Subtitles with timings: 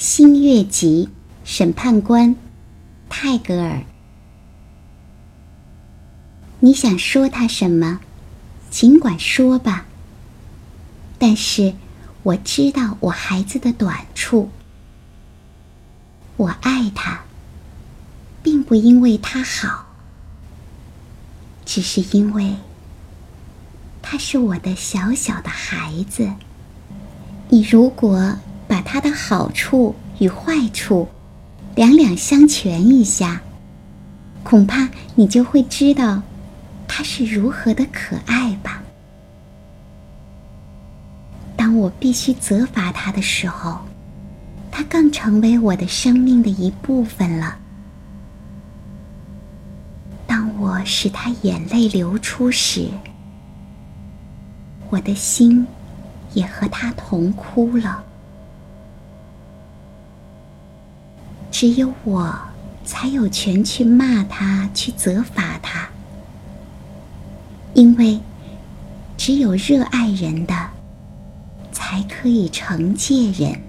[0.00, 1.08] 新月集》
[1.42, 2.36] 审判官
[3.08, 3.82] 泰戈尔。
[6.60, 7.98] 你想说他什么，
[8.70, 9.86] 尽管说吧。
[11.18, 11.74] 但是
[12.22, 14.50] 我知道我孩子的短处。
[16.36, 17.24] 我爱他，
[18.40, 19.86] 并不因为他好，
[21.64, 22.54] 只是因为
[24.00, 26.34] 他是我的小小的孩子。
[27.48, 28.38] 你如果
[28.90, 31.06] 它的好处与坏处
[31.74, 33.42] 两两相权一下，
[34.42, 36.22] 恐怕你就会知道
[36.88, 38.82] 他是如何的可爱吧。
[41.54, 43.78] 当我必须责罚他的时候，
[44.70, 47.58] 他更成为我的生命的一部分了。
[50.26, 52.88] 当我使他眼泪流出时，
[54.88, 55.66] 我的心
[56.32, 58.02] 也和他同哭了。
[61.60, 62.38] 只有我
[62.84, 65.88] 才有权去骂他，去责罚他，
[67.74, 68.20] 因为
[69.16, 70.54] 只有热爱人的。
[71.72, 73.60] 才可以惩戒人。